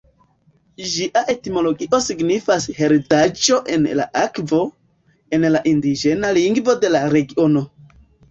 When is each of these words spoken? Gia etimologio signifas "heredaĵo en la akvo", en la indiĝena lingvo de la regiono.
Gia 0.91 1.19
etimologio 1.33 1.97
signifas 2.05 2.65
"heredaĵo 2.77 3.59
en 3.75 3.85
la 3.99 4.07
akvo", 4.23 4.63
en 5.39 5.47
la 5.57 5.63
indiĝena 5.75 6.33
lingvo 6.39 6.75
de 6.87 6.91
la 6.97 7.03
regiono. 7.17 7.63